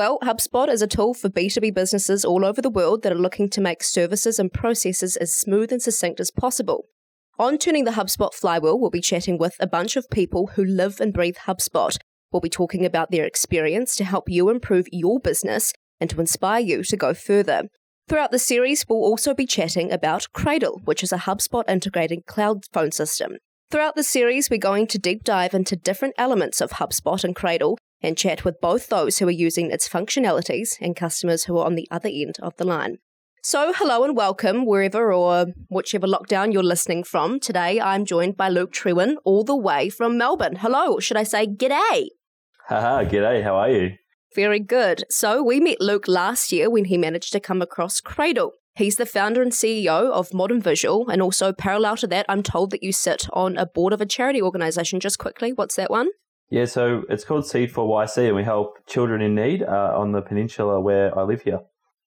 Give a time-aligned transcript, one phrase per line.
[0.00, 3.50] Well, HubSpot is a tool for B2B businesses all over the world that are looking
[3.50, 6.86] to make services and processes as smooth and succinct as possible.
[7.38, 11.02] On Turning the HubSpot Flywheel, we'll be chatting with a bunch of people who live
[11.02, 11.98] and breathe HubSpot.
[12.32, 16.60] We'll be talking about their experience to help you improve your business and to inspire
[16.60, 17.64] you to go further.
[18.08, 22.64] Throughout the series, we'll also be chatting about Cradle, which is a HubSpot integrated cloud
[22.72, 23.36] phone system.
[23.70, 27.76] Throughout the series, we're going to deep dive into different elements of HubSpot and Cradle
[28.02, 31.74] and chat with both those who are using its functionalities and customers who are on
[31.74, 32.98] the other end of the line.
[33.42, 37.40] So, hello and welcome wherever or whichever lockdown you're listening from.
[37.40, 40.56] Today, I'm joined by Luke Trewin, all the way from Melbourne.
[40.56, 42.08] Hello, should I say g'day?
[42.68, 43.92] Haha, g'day, how are you?
[44.34, 45.04] Very good.
[45.08, 48.52] So, we met Luke last year when he managed to come across Cradle.
[48.74, 52.70] He's the founder and CEO of Modern Visual, and also parallel to that, I'm told
[52.72, 55.00] that you sit on a board of a charity organisation.
[55.00, 56.10] Just quickly, what's that one?
[56.50, 60.12] Yeah, so it's called Seed for YC, and we help children in need uh, on
[60.12, 61.60] the peninsula where I live here.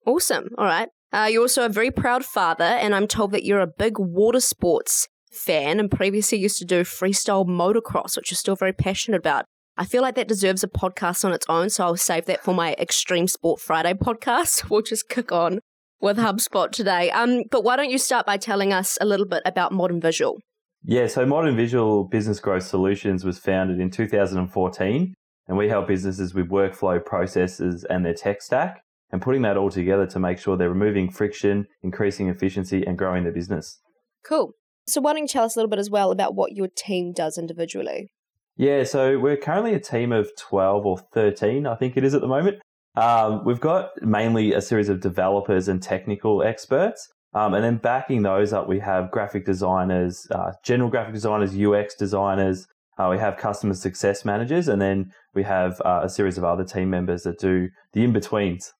[0.05, 0.49] Awesome.
[0.57, 0.89] All right.
[1.13, 4.41] Uh, you're also a very proud father, and I'm told that you're a big water
[4.41, 9.45] sports fan and previously used to do freestyle motocross, which you're still very passionate about.
[9.77, 12.53] I feel like that deserves a podcast on its own, so I'll save that for
[12.53, 14.65] my Extreme Sport Friday podcast.
[14.69, 15.59] We'll just kick on
[16.01, 17.09] with HubSpot today.
[17.11, 20.37] Um, but why don't you start by telling us a little bit about Modern Visual?
[20.85, 25.13] Yeah, so Modern Visual Business Growth Solutions was founded in 2014,
[25.47, 29.69] and we help businesses with workflow processes and their tech stack and putting that all
[29.69, 33.79] together to make sure they're removing friction, increasing efficiency, and growing their business.
[34.27, 34.55] Cool.
[34.85, 37.13] So, why don't you tell us a little bit as well about what your team
[37.13, 38.11] does individually?
[38.57, 42.21] Yeah, so we're currently a team of 12 or 13, I think it is at
[42.21, 42.57] the moment.
[42.95, 47.07] Um, we've got mainly a series of developers and technical experts.
[47.35, 51.95] Um, and then backing those up, we have graphic designers, uh, general graphic designers, UX
[51.95, 52.67] designers.
[52.97, 56.63] Uh, we have customer success managers, and then we have uh, a series of other
[56.63, 58.71] team members that do the in betweens.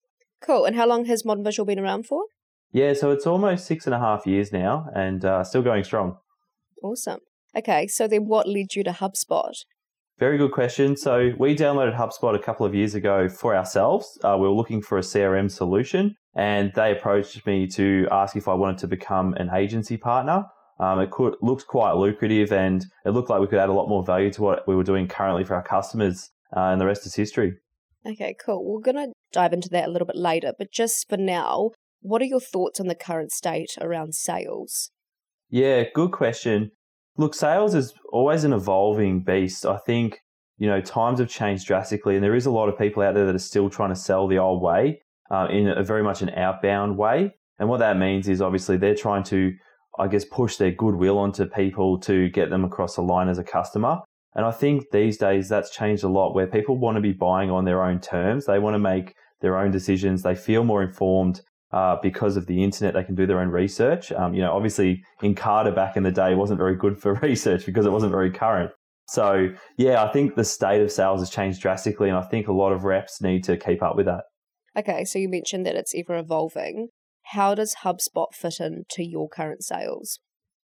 [0.41, 0.65] Cool.
[0.65, 2.25] And how long has Modern Visual been around for?
[2.71, 6.17] Yeah, so it's almost six and a half years now and uh, still going strong.
[6.83, 7.19] Awesome.
[7.55, 9.53] Okay, so then what led you to HubSpot?
[10.19, 10.97] Very good question.
[10.97, 14.17] So we downloaded HubSpot a couple of years ago for ourselves.
[14.23, 18.47] Uh, we were looking for a CRM solution, and they approached me to ask if
[18.47, 20.45] I wanted to become an agency partner.
[20.79, 23.87] Um, it could, looked quite lucrative, and it looked like we could add a lot
[23.87, 27.05] more value to what we were doing currently for our customers, uh, and the rest
[27.05, 27.57] is history.
[28.05, 28.65] Okay, cool.
[28.65, 31.71] We're going to dive into that a little bit later, but just for now,
[32.01, 34.89] what are your thoughts on the current state around sales?
[35.49, 36.71] Yeah, good question.
[37.15, 39.65] Look, sales is always an evolving beast.
[39.65, 40.19] I think,
[40.57, 43.27] you know, times have changed drastically, and there is a lot of people out there
[43.27, 45.02] that are still trying to sell the old way
[45.33, 47.33] uh, in a very much an outbound way.
[47.57, 49.51] And what that means is obviously they're trying to,
[49.97, 53.43] I guess, push their goodwill onto people to get them across the line as a
[53.43, 53.99] customer.
[54.35, 57.49] And I think these days that's changed a lot where people want to be buying
[57.49, 58.45] on their own terms.
[58.45, 60.21] They want to make their own decisions.
[60.21, 62.93] They feel more informed uh, because of the internet.
[62.93, 64.11] They can do their own research.
[64.11, 67.87] Um, you know, obviously Encarta back in the day wasn't very good for research because
[67.87, 68.71] it wasn't very current.
[69.07, 72.53] So yeah, I think the state of sales has changed drastically, and I think a
[72.53, 74.25] lot of reps need to keep up with that.
[74.77, 76.89] Okay, so you mentioned that it's ever evolving.
[77.27, 80.19] How does HubSpot fit into your current sales?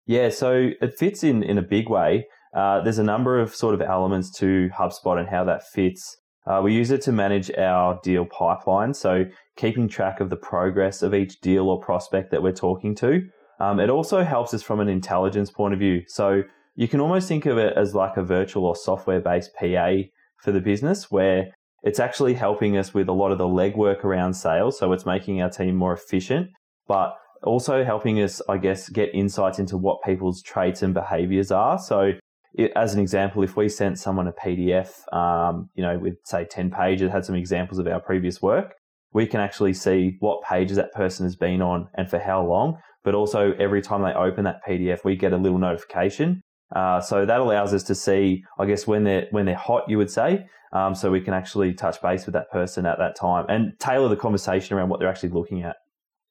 [0.05, 2.27] Yeah, so it fits in in a big way.
[2.55, 6.17] Uh, there's a number of sort of elements to HubSpot and how that fits.
[6.47, 9.25] Uh, we use it to manage our deal pipeline, so
[9.57, 13.21] keeping track of the progress of each deal or prospect that we're talking to.
[13.59, 16.03] Um, it also helps us from an intelligence point of view.
[16.07, 16.43] So
[16.75, 19.93] you can almost think of it as like a virtual or software based PA
[20.37, 21.51] for the business where
[21.85, 24.77] it's actually helping us with a lot of the legwork around sales.
[24.77, 26.49] So it's making our team more efficient,
[26.87, 31.77] but also helping us, I guess, get insights into what people's traits and behaviors are.
[31.77, 32.13] So
[32.55, 36.43] it, as an example, if we sent someone a PDF, um, you know, with say
[36.45, 38.73] 10 pages, had some examples of our previous work,
[39.13, 42.79] we can actually see what pages that person has been on and for how long.
[43.03, 46.41] But also, every time they open that PDF, we get a little notification.
[46.73, 49.97] Uh, so that allows us to see, I guess, when they're when they're hot, you
[49.97, 53.45] would say, um, so we can actually touch base with that person at that time
[53.49, 55.75] and tailor the conversation around what they're actually looking at.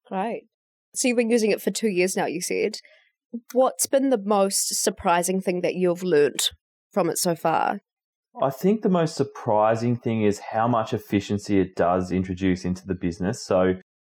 [0.09, 0.45] Great.
[0.95, 2.27] So you've been using it for two years now.
[2.27, 2.79] You said
[3.53, 6.51] what's been the most surprising thing that you've learnt
[6.93, 7.81] from it so far?
[8.43, 12.95] I think the most surprising thing is how much efficiency it does introduce into the
[12.95, 13.45] business.
[13.45, 13.75] So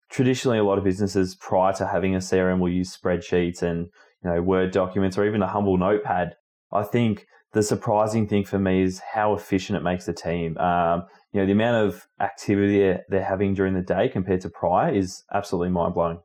[0.10, 3.88] traditionally a lot of businesses prior to having a CRM will use spreadsheets and
[4.24, 6.36] you know Word documents or even a humble notepad.
[6.72, 10.58] I think the surprising thing for me is how efficient it makes the team.
[10.58, 14.94] Um, you know, the amount of activity they're having during the day compared to prior
[14.94, 16.20] is absolutely mind blowing.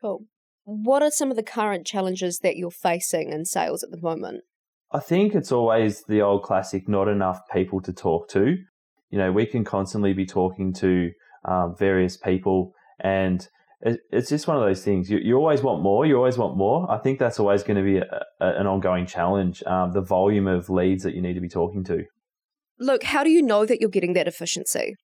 [0.00, 0.24] Cool.
[0.64, 4.44] What are some of the current challenges that you're facing in sales at the moment?
[4.92, 8.56] I think it's always the old classic not enough people to talk to.
[9.10, 11.10] you know, we can constantly be talking to
[11.44, 13.48] um, various people and
[13.82, 15.10] it's just one of those things.
[15.10, 16.04] You, you always want more.
[16.04, 16.90] You always want more.
[16.90, 19.62] I think that's always going to be a, a, an ongoing challenge.
[19.64, 22.04] Um, the volume of leads that you need to be talking to.
[22.78, 24.94] Look, how do you know that you're getting that efficiency?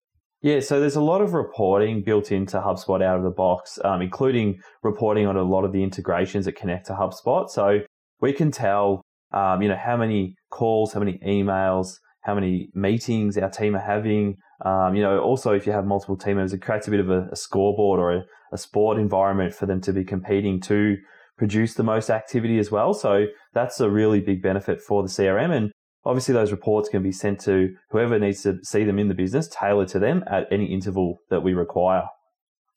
[0.43, 4.03] Yeah, so there's a lot of reporting built into HubSpot out of the box, um,
[4.03, 7.49] including reporting on a lot of the integrations that connect to HubSpot.
[7.49, 7.81] So
[8.21, 9.03] we can tell,
[9.33, 13.81] um, you know, how many calls, how many emails, how many meetings our team are
[13.81, 14.37] having.
[14.65, 17.11] Um, you know, also if you have multiple team members, it creates a bit of
[17.11, 20.97] a, a scoreboard or a, a sport environment for them to be competing to
[21.37, 22.95] produce the most activity as well.
[22.95, 25.55] So that's a really big benefit for the CRM.
[25.55, 25.73] And
[26.05, 29.49] obviously those reports can be sent to whoever needs to see them in the business,
[29.49, 32.05] tailored to them at any interval that we require.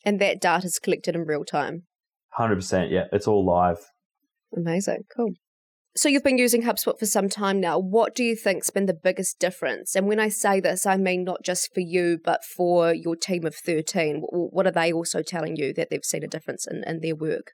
[0.04, 1.84] And that data is collected in real time.
[2.38, 2.92] 100%.
[2.92, 3.78] Yeah, it's all live.
[4.56, 5.04] Amazing.
[5.16, 5.34] Cool.
[5.96, 7.80] So you've been using HubSpot for some time now.
[7.80, 9.96] What do you think's been the biggest difference?
[9.96, 13.46] And when I say this, I mean not just for you, but for your team
[13.46, 14.22] of 13.
[14.22, 17.54] What are they also telling you that they've seen a difference in, in their work?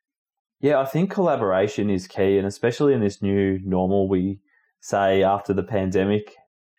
[0.59, 2.37] Yeah, I think collaboration is key.
[2.37, 4.39] And especially in this new normal, we
[4.81, 6.33] say after the pandemic,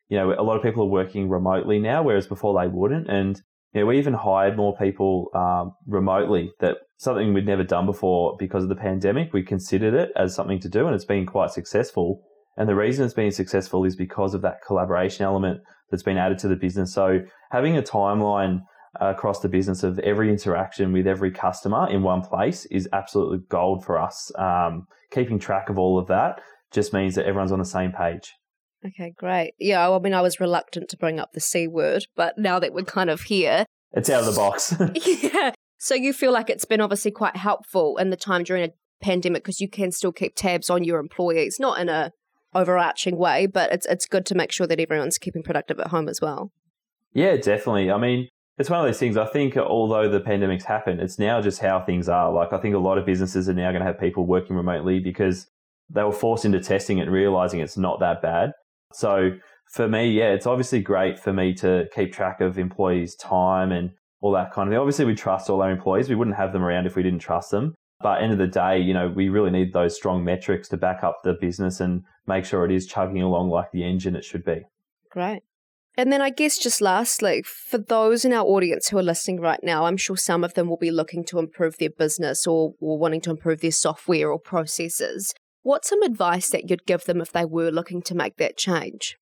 [0.09, 3.09] you know, a lot of people are working remotely now, whereas before they wouldn't.
[3.09, 3.41] And
[3.75, 8.63] know, we even hired more people um, remotely that something we'd never done before because
[8.63, 9.33] of the pandemic.
[9.33, 12.23] We considered it as something to do and it's been quite successful.
[12.57, 15.61] And the reason it's been successful is because of that collaboration element
[15.91, 16.95] that's been added to the business.
[16.95, 17.21] So
[17.51, 18.61] having a timeline
[19.01, 23.85] across the business of every interaction with every customer in one place is absolutely gold
[23.85, 24.33] for us.
[24.39, 26.41] Um, keeping track of all of that
[26.73, 28.33] just means that everyone's on the same page.
[28.87, 29.55] Okay, great.
[29.59, 32.73] Yeah, I mean, I was reluctant to bring up the C word, but now that
[32.73, 34.75] we're kind of here, it's out of the box.
[35.23, 35.53] yeah.
[35.79, 38.73] So you feel like it's been obviously quite helpful in the time during a
[39.03, 42.11] pandemic because you can still keep tabs on your employees, not in a
[42.55, 46.09] overarching way, but it's it's good to make sure that everyone's keeping productive at home
[46.09, 46.50] as well.
[47.12, 47.91] Yeah, definitely.
[47.91, 48.29] I mean,
[48.59, 49.17] it's one of those things.
[49.17, 52.33] I think although the pandemic's happened, it's now just how things are.
[52.33, 55.00] Like I think a lot of businesses are now going to have people working remotely
[55.00, 55.49] because
[55.91, 58.53] they were forced into testing it and realizing it's not that bad.
[58.93, 59.33] So
[59.71, 63.91] for me, yeah, it's obviously great for me to keep track of employees' time and
[64.21, 64.79] all that kind of thing.
[64.79, 66.09] Obviously, we trust all our employees.
[66.09, 67.75] We wouldn't have them around if we didn't trust them.
[68.00, 71.03] But end of the day, you know, we really need those strong metrics to back
[71.03, 74.44] up the business and make sure it is chugging along like the engine it should
[74.44, 74.62] be.
[75.11, 75.43] Great.
[75.99, 79.61] And then I guess just lastly, for those in our audience who are listening right
[79.62, 82.99] now, I'm sure some of them will be looking to improve their business or, or
[82.99, 85.35] wanting to improve their software or processes.
[85.67, 89.17] What's some advice that you'd give them if they were looking to make that change?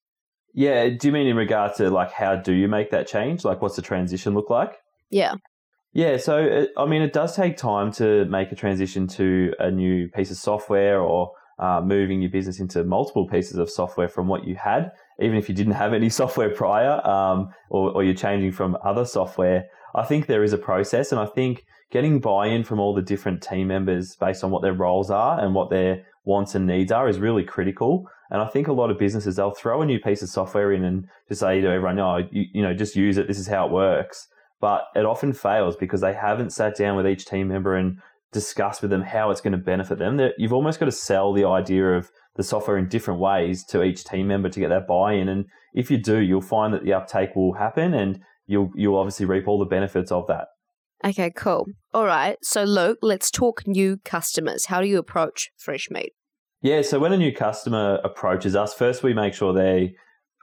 [0.52, 3.46] Yeah, do you mean in regard to like how do you make that change?
[3.46, 4.74] Like what's the transition look like?
[5.08, 5.36] Yeah.
[5.94, 9.70] Yeah, so it, I mean, it does take time to make a transition to a
[9.70, 14.28] new piece of software or uh, moving your business into multiple pieces of software from
[14.28, 18.14] what you had, even if you didn't have any software prior, um, or, or you're
[18.14, 19.66] changing from other software.
[19.94, 23.42] I think there is a process, and I think getting buy-in from all the different
[23.42, 27.08] team members based on what their roles are and what their wants and needs are
[27.08, 28.08] is really critical.
[28.30, 30.82] And I think a lot of businesses, they'll throw a new piece of software in
[30.82, 33.28] and just say to everyone, no, you, you know, just use it.
[33.28, 34.26] This is how it works.
[34.60, 37.98] But it often fails because they haven't sat down with each team member and
[38.34, 40.18] discussed with them how it's going to benefit them.
[40.18, 43.82] That you've almost got to sell the idea of the software in different ways to
[43.82, 45.28] each team member to get that buy-in.
[45.28, 49.24] And if you do, you'll find that the uptake will happen and you'll, you'll obviously
[49.24, 50.48] reap all the benefits of that.
[51.04, 51.66] Okay, cool.
[51.92, 52.36] All right.
[52.42, 54.66] So, Luke, let's talk new customers.
[54.66, 56.12] How do you approach Fresh Meat?
[56.60, 59.94] Yeah, so when a new customer approaches us, first we make sure they,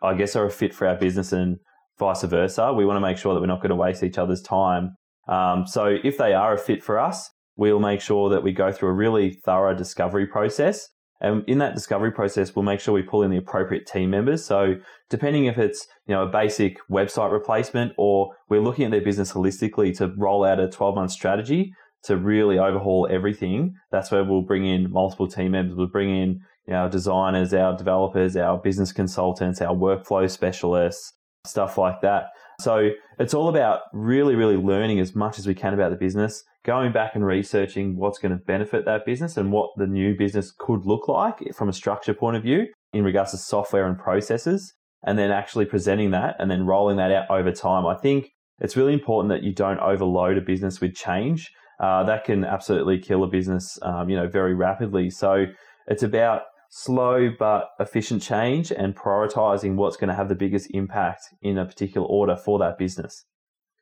[0.02, 1.58] I guess, are a fit for our business and
[2.00, 2.74] vice versa.
[2.74, 4.96] We want to make sure that we're not going to waste each other's time.
[5.28, 7.30] Um, so if they are a fit for us,
[7.62, 10.90] we'll make sure that we go through a really thorough discovery process.
[11.22, 14.44] And in that discovery process, we'll make sure we pull in the appropriate team members.
[14.44, 14.78] So
[15.12, 19.32] depending if it's, you know, a basic website replacement or we're looking at their business
[19.32, 21.72] holistically to roll out a 12 month strategy,
[22.06, 25.76] to really overhaul everything, that's where we'll bring in multiple team members.
[25.76, 26.42] We'll bring in
[26.72, 31.14] know, our designers, our developers, our business consultants, our workflow specialists,
[31.46, 32.30] stuff like that.
[32.62, 36.44] So it's all about really, really learning as much as we can about the business,
[36.66, 40.54] going back and researching what's going to benefit that business and what the new business
[40.58, 44.74] could look like from a structure point of view in regards to software and processes,
[45.04, 47.86] and then actually presenting that and then rolling that out over time.
[47.86, 51.52] I think it's really important that you don't overload a business with change
[51.82, 55.10] uh, that can absolutely kill a business, um, you know, very rapidly.
[55.10, 55.46] So
[55.88, 61.26] it's about slow but efficient change and prioritizing what's going to have the biggest impact
[61.42, 63.26] in a particular order for that business.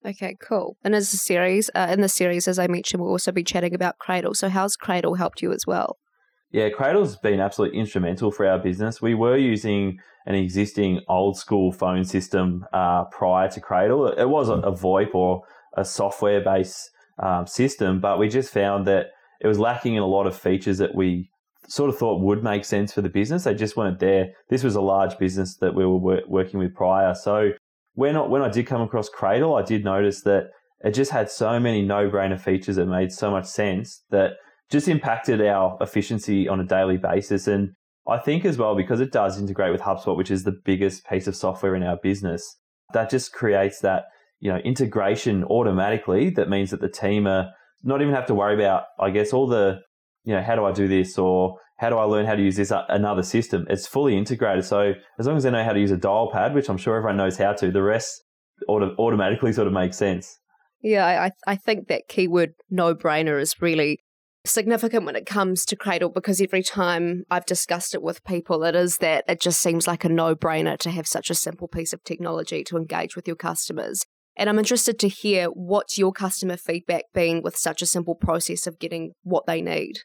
[0.04, 0.76] Okay, cool.
[0.84, 3.76] And as a series, uh, in the series, as I mentioned, we'll also be chatting
[3.76, 4.34] about Cradle.
[4.34, 5.98] So, how's Cradle helped you as well?
[6.52, 9.02] Yeah, Cradle's been absolutely instrumental for our business.
[9.02, 14.08] We were using an existing old school phone system uh, prior to Cradle.
[14.08, 15.44] It was a, a VoIP or
[15.78, 16.90] a software based
[17.22, 19.08] um, system, but we just found that
[19.42, 21.30] it was lacking in a lot of features that we
[21.70, 23.44] sort of thought would make sense for the business.
[23.44, 24.32] They just weren't there.
[24.50, 27.14] This was a large business that we were wor- working with prior.
[27.14, 27.52] So
[27.94, 30.50] when I, when I did come across Cradle, I did notice that
[30.84, 34.34] it just had so many no brainer features that made so much sense that
[34.72, 37.48] just impacted our efficiency on a daily basis.
[37.48, 37.72] And
[38.08, 41.28] I think as well, because it does integrate with HubSpot, which is the biggest piece
[41.28, 42.58] of software in our business,
[42.94, 44.06] that just creates that,
[44.40, 46.30] you know, integration automatically.
[46.30, 47.52] That means that the team are
[47.84, 49.82] not even have to worry about, I guess, all the,
[50.24, 52.58] you know, how do I do this or how do I learn how to use
[52.58, 53.66] this uh, another system?
[53.70, 54.66] It's fully integrated.
[54.66, 56.98] So as long as they know how to use a dial pad, which I'm sure
[56.98, 58.24] everyone knows how to, the rest
[58.68, 60.40] auto- automatically sort of makes sense.
[60.82, 64.00] Yeah, I, I think that keyword no brainer is really
[64.46, 68.76] significant when it comes to Cradle because every time I've discussed it with people, it
[68.76, 71.94] is that it just seems like a no brainer to have such a simple piece
[71.94, 74.06] of technology to engage with your customers.
[74.40, 78.66] And I'm interested to hear what's your customer feedback been with such a simple process
[78.66, 80.00] of getting what they need.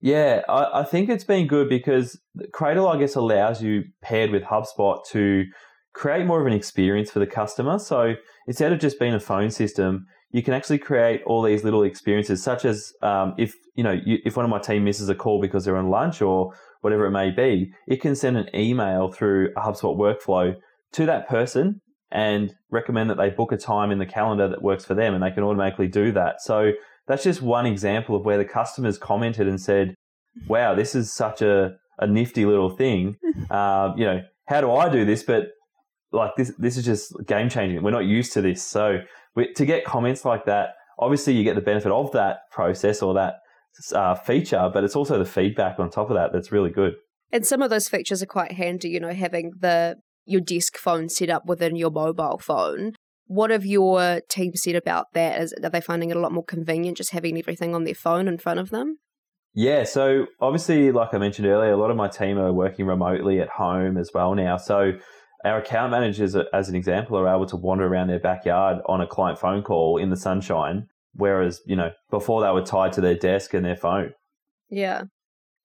[0.00, 2.16] Yeah, I, I think it's been good because
[2.52, 5.46] Cradle, I guess, allows you paired with HubSpot to
[5.94, 7.80] create more of an experience for the customer.
[7.80, 8.14] So
[8.46, 12.40] instead of just being a phone system, you can actually create all these little experiences,
[12.40, 15.40] such as um, if you know you, if one of my team misses a call
[15.40, 19.50] because they're on lunch or whatever it may be, it can send an email through
[19.56, 20.54] a HubSpot workflow
[20.92, 21.80] to that person
[22.12, 25.22] and recommend that they book a time in the calendar that works for them, and
[25.22, 26.40] they can automatically do that.
[26.42, 26.72] So
[27.08, 29.94] that's just one example of where the customers commented and said,
[30.46, 33.16] "Wow, this is such a a nifty little thing."
[33.50, 35.24] Uh, you know, how do I do this?
[35.24, 35.48] But
[36.12, 37.82] like this, this is just game changing.
[37.82, 39.00] We're not used to this, so
[39.34, 43.14] we, to get comments like that, obviously you get the benefit of that process or
[43.14, 43.40] that
[43.94, 46.94] uh, feature, but it's also the feedback on top of that that's really good.
[47.32, 51.08] And some of those features are quite handy, you know, having the your desk phone
[51.08, 52.92] set up within your mobile phone.
[53.26, 55.40] What have your team said about that?
[55.40, 58.28] Is, are they finding it a lot more convenient just having everything on their phone
[58.28, 58.98] in front of them?
[59.54, 63.40] Yeah, so obviously, like I mentioned earlier, a lot of my team are working remotely
[63.40, 64.56] at home as well now.
[64.56, 64.92] So
[65.44, 69.06] our account managers, as an example, are able to wander around their backyard on a
[69.06, 73.16] client phone call in the sunshine, whereas, you know, before they were tied to their
[73.16, 74.12] desk and their phone.
[74.70, 75.04] Yeah.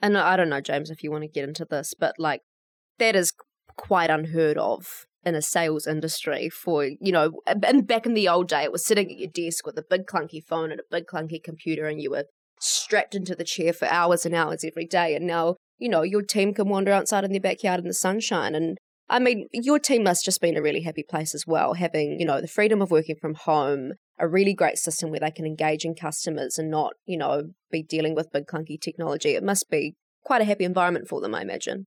[0.01, 2.41] And I don't know, James, if you want to get into this, but like
[2.99, 3.31] that is
[3.77, 8.47] quite unheard of in a sales industry for, you know, and back in the old
[8.47, 11.05] day, it was sitting at your desk with a big clunky phone and a big
[11.05, 12.25] clunky computer and you were
[12.59, 15.15] strapped into the chair for hours and hours every day.
[15.15, 18.55] And now, you know, your team can wander outside in their backyard in the sunshine
[18.55, 18.77] and
[19.09, 22.19] I mean, your team must just be in a really happy place as well, having,
[22.19, 25.45] you know, the freedom of working from home, a really great system where they can
[25.45, 29.29] engage in customers and not, you know, be dealing with big clunky technology.
[29.29, 31.85] It must be quite a happy environment for them, I imagine.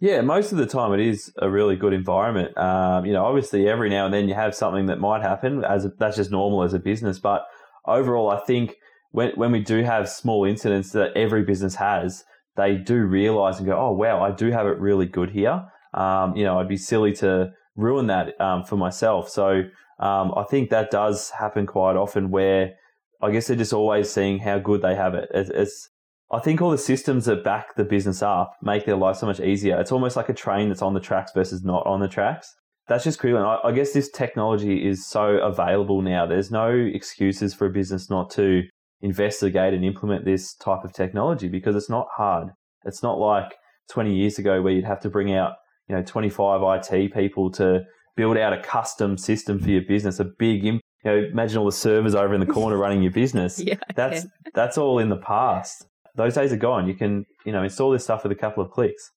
[0.00, 2.56] Yeah, most of the time it is a really good environment.
[2.56, 5.84] Um, you know, obviously every now and then you have something that might happen as
[5.84, 7.18] a, that's just normal as a business.
[7.18, 7.46] But
[7.84, 8.76] overall, I think
[9.10, 12.24] when when we do have small incidents that every business has,
[12.56, 15.64] they do realize and go, oh wow, I do have it really good here
[15.94, 19.28] um, you know, I'd be silly to ruin that um, for myself.
[19.28, 19.62] So
[19.98, 22.74] um, I think that does happen quite often where
[23.22, 25.28] I guess they're just always seeing how good they have it.
[25.34, 25.90] It's, it's,
[26.30, 29.40] I think all the systems that back the business up make their life so much
[29.40, 29.80] easier.
[29.80, 32.54] It's almost like a train that's on the tracks versus not on the tracks.
[32.86, 33.36] That's just cool.
[33.36, 36.26] And I, I guess this technology is so available now.
[36.26, 38.62] There's no excuses for a business not to
[39.00, 42.48] investigate and implement this type of technology because it's not hard.
[42.84, 43.54] It's not like
[43.90, 45.54] 20 years ago where you'd have to bring out
[45.88, 46.60] you know 25
[46.92, 47.84] IT people to
[48.16, 51.72] build out a custom system for your business, a big you know imagine all the
[51.72, 53.60] servers over in the corner running your business.
[53.64, 55.86] yeah, that's that's all in the past.
[56.18, 56.86] Those days are gone.
[56.86, 59.10] You can you know install this stuff with a couple of clicks.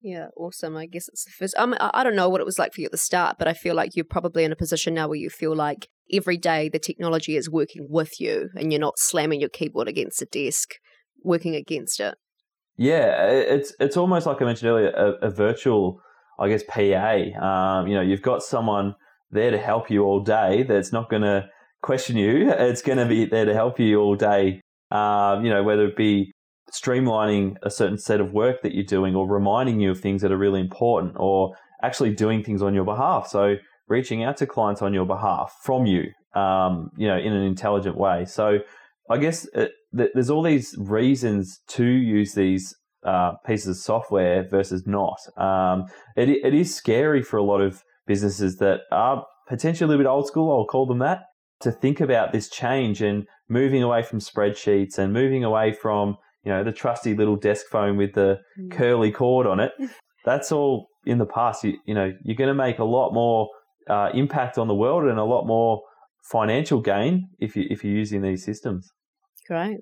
[0.00, 0.76] Yeah, awesome.
[0.76, 1.54] I guess it's the first.
[1.58, 3.52] Um, I don't know what it was like for you at the start, but I
[3.52, 6.78] feel like you're probably in a position now where you feel like every day the
[6.78, 10.74] technology is working with you, and you're not slamming your keyboard against the desk,
[11.22, 12.14] working against it.
[12.78, 16.00] Yeah, it's it's almost like I mentioned earlier, a, a virtual
[16.38, 17.80] I guess, PA.
[17.80, 18.94] Um, you know, you've got someone
[19.30, 21.48] there to help you all day that's not going to
[21.82, 22.50] question you.
[22.58, 24.60] It's going to be there to help you all day.
[24.90, 26.32] Um, you know, whether it be
[26.72, 30.32] streamlining a certain set of work that you're doing or reminding you of things that
[30.32, 33.28] are really important or actually doing things on your behalf.
[33.28, 33.56] So
[33.88, 37.96] reaching out to clients on your behalf from you, um, you know, in an intelligent
[37.96, 38.24] way.
[38.24, 38.58] So
[39.08, 44.46] I guess it, uh, there's all these reasons to use these uh, pieces of software
[44.48, 45.18] versus not.
[45.36, 50.04] Um, it, it is scary for a lot of businesses that are potentially a little
[50.04, 51.22] bit old school, I'll call them that,
[51.60, 56.52] to think about this change and moving away from spreadsheets and moving away from you
[56.52, 58.70] know, the trusty little desk phone with the mm.
[58.70, 59.72] curly cord on it.
[60.24, 61.64] That's all in the past.
[61.64, 63.48] You, you know, you're going to make a lot more
[63.90, 65.82] uh, impact on the world and a lot more
[66.30, 68.88] financial gain if you if you're using these systems.
[69.48, 69.78] Great.